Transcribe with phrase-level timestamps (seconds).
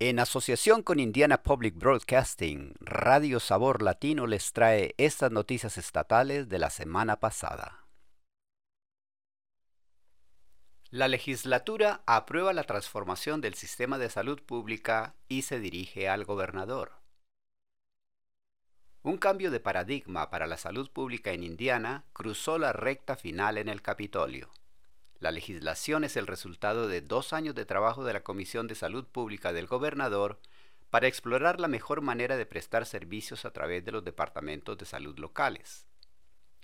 [0.00, 6.58] En asociación con Indiana Public Broadcasting, Radio Sabor Latino les trae estas noticias estatales de
[6.58, 7.86] la semana pasada.
[10.90, 16.94] La legislatura aprueba la transformación del sistema de salud pública y se dirige al gobernador.
[19.04, 23.68] Un cambio de paradigma para la salud pública en Indiana cruzó la recta final en
[23.68, 24.50] el Capitolio.
[25.24, 29.06] La legislación es el resultado de dos años de trabajo de la Comisión de Salud
[29.06, 30.38] Pública del Gobernador
[30.90, 35.18] para explorar la mejor manera de prestar servicios a través de los departamentos de salud
[35.18, 35.86] locales.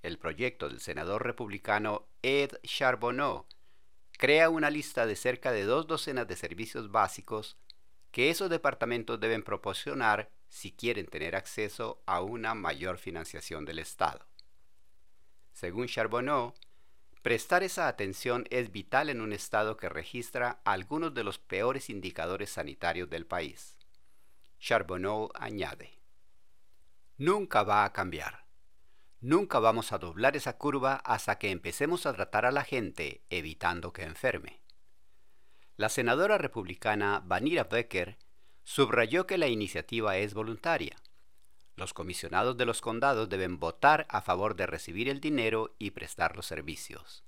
[0.03, 3.47] El proyecto del senador republicano Ed Charbonneau
[4.19, 7.56] crea una lista de cerca de dos docenas de servicios básicos
[8.11, 14.27] que esos departamentos deben proporcionar si quieren tener acceso a una mayor financiación del Estado.
[15.55, 16.53] Según Charbonneau,
[17.23, 22.51] Prestar esa atención es vital en un estado que registra algunos de los peores indicadores
[22.51, 23.77] sanitarios del país.
[24.59, 25.91] Charbonneau añade,
[27.19, 28.47] Nunca va a cambiar.
[29.20, 33.92] Nunca vamos a doblar esa curva hasta que empecemos a tratar a la gente evitando
[33.92, 34.62] que enferme.
[35.77, 38.17] La senadora republicana Vanira Becker
[38.64, 40.97] subrayó que la iniciativa es voluntaria
[41.81, 46.36] los comisionados de los condados deben votar a favor de recibir el dinero y prestar
[46.36, 47.25] los servicios.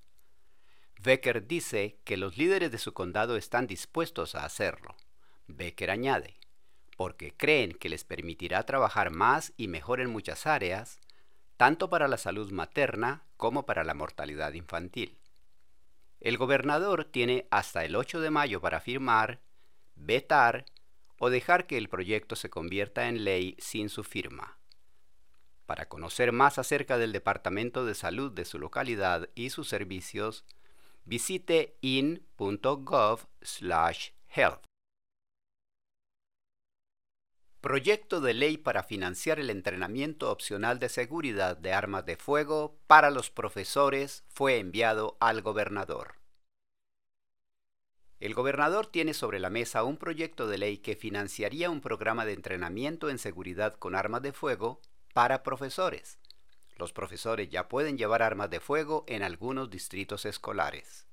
[1.00, 4.94] Becker dice que los líderes de su condado están dispuestos a hacerlo.
[5.48, 6.36] Becker añade,
[6.96, 11.00] porque creen que les permitirá trabajar más y mejor en muchas áreas,
[11.56, 15.18] tanto para la salud materna como para la mortalidad infantil.
[16.20, 19.40] El gobernador tiene hasta el 8 de mayo para firmar,
[19.96, 20.66] vetar
[21.24, 24.58] o dejar que el proyecto se convierta en ley sin su firma.
[25.66, 30.44] Para conocer más acerca del Departamento de Salud de su localidad y sus servicios,
[31.04, 34.64] visite in.gov/health.
[37.60, 43.12] Proyecto de ley para financiar el entrenamiento opcional de seguridad de armas de fuego para
[43.12, 46.21] los profesores fue enviado al gobernador.
[48.22, 52.34] El gobernador tiene sobre la mesa un proyecto de ley que financiaría un programa de
[52.34, 54.80] entrenamiento en seguridad con armas de fuego
[55.12, 56.20] para profesores.
[56.76, 61.08] Los profesores ya pueden llevar armas de fuego en algunos distritos escolares.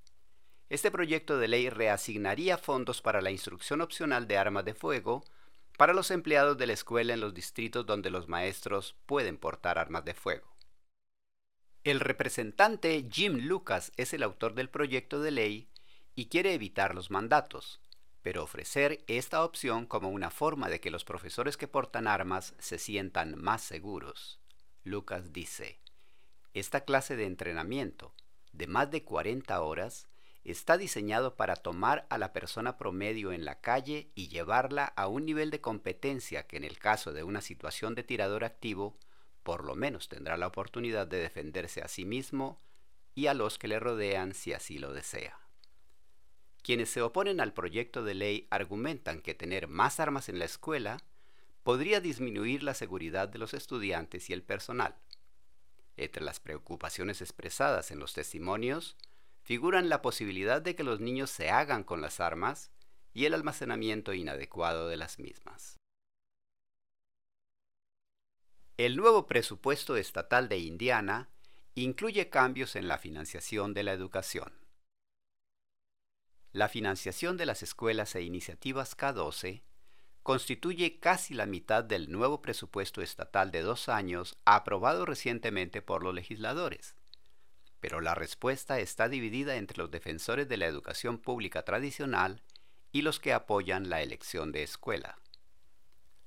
[0.69, 5.25] Este proyecto de ley reasignaría fondos para la instrucción opcional de armas de fuego
[5.79, 10.05] para los empleados de la escuela en los distritos donde los maestros pueden portar armas
[10.05, 10.55] de fuego.
[11.83, 15.69] El representante Jim Lucas es el autor del proyecto de ley
[16.19, 17.79] y quiere evitar los mandatos,
[18.21, 22.77] pero ofrecer esta opción como una forma de que los profesores que portan armas se
[22.77, 24.41] sientan más seguros.
[24.83, 25.79] Lucas dice,
[26.53, 28.13] esta clase de entrenamiento,
[28.51, 30.09] de más de 40 horas,
[30.43, 35.25] está diseñado para tomar a la persona promedio en la calle y llevarla a un
[35.25, 38.97] nivel de competencia que en el caso de una situación de tirador activo,
[39.43, 42.59] por lo menos tendrá la oportunidad de defenderse a sí mismo
[43.15, 45.39] y a los que le rodean si así lo desea.
[46.61, 50.97] Quienes se oponen al proyecto de ley argumentan que tener más armas en la escuela
[51.63, 54.95] podría disminuir la seguridad de los estudiantes y el personal.
[55.97, 58.95] Entre las preocupaciones expresadas en los testimonios
[59.41, 62.71] figuran la posibilidad de que los niños se hagan con las armas
[63.13, 65.77] y el almacenamiento inadecuado de las mismas.
[68.77, 71.29] El nuevo presupuesto estatal de Indiana
[71.75, 74.58] incluye cambios en la financiación de la educación.
[76.51, 79.61] La financiación de las escuelas e iniciativas K12
[80.23, 86.13] constituye casi la mitad del nuevo presupuesto estatal de dos años aprobado recientemente por los
[86.13, 86.95] legisladores.
[87.79, 92.41] Pero la respuesta está dividida entre los defensores de la educación pública tradicional
[92.91, 95.19] y los que apoyan la elección de escuela.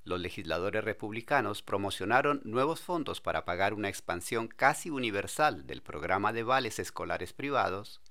[0.05, 6.43] Los legisladores republicanos promocionaron nuevos fondos para pagar una expansión casi universal del programa de
[6.43, 8.01] vales escolares privados,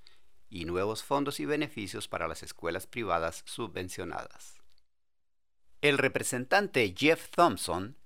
[0.53, 4.61] y nuevos fondos y beneficios para las escuelas privadas subvencionadas.
[5.81, 7.97] El representante Jeff Thompson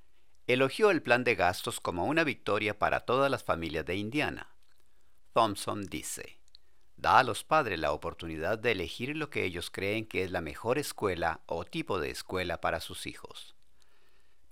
[0.47, 4.55] elogió el plan de gastos como una victoria para todas las familias de Indiana.
[5.33, 6.39] Thompson dice,
[6.95, 10.39] da a los padres la oportunidad de elegir lo que ellos creen que es la
[10.39, 13.55] mejor escuela o tipo de escuela para sus hijos.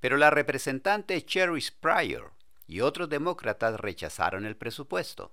[0.01, 2.33] Pero la representante Cherry Pryor
[2.67, 5.31] y otros demócratas rechazaron el presupuesto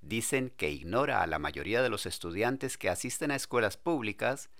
[0.00, 4.50] dicen que ignora a la mayoría de los estudiantes que asisten a escuelas públicas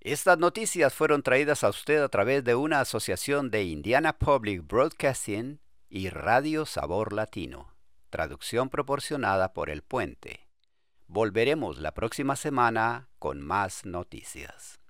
[0.00, 5.61] Estas noticias fueron traídas a usted a través de una asociación de Indiana Public Broadcasting
[5.94, 7.74] y Radio Sabor Latino,
[8.08, 10.48] traducción proporcionada por El Puente.
[11.06, 14.80] Volveremos la próxima semana con más noticias.